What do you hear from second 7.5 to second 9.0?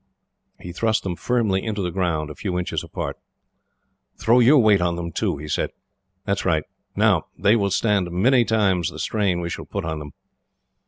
will stand many times the